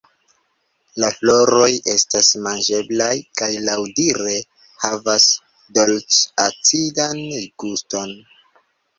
[1.01, 3.09] La floroj estas manĝeblaj
[3.41, 4.33] kaj laŭdire
[4.85, 5.27] havas
[5.79, 7.21] dolĉ-acidan
[7.65, 8.17] guston.